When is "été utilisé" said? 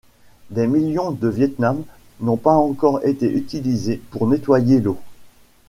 3.05-4.01